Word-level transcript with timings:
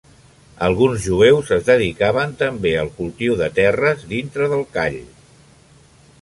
Alguns 0.67 1.03
jueus 1.09 1.51
es 1.57 1.67
dedicaven 1.67 2.33
també 2.39 2.71
al 2.85 2.89
cultiu 2.97 3.37
de 3.43 3.51
terres 3.61 4.03
dintre 4.15 4.49
del 4.55 4.65
call. 4.79 4.99